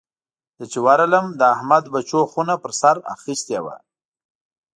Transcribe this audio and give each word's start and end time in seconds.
زه 0.57 0.63
چې 0.71 0.79
ورغلم؛ 0.85 1.25
د 1.39 1.41
احمد 1.55 1.83
بچو 1.93 2.19
خونه 2.31 2.55
پر 2.63 2.71
سر 2.81 2.95
اخيستې 3.15 3.57
وه. 3.65 3.75